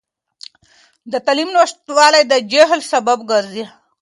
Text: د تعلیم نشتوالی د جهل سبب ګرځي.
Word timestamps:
د 1.11 1.13
تعلیم 1.25 1.49
نشتوالی 1.55 2.21
د 2.31 2.33
جهل 2.51 2.79
سبب 2.91 3.19
ګرځي. 3.31 3.65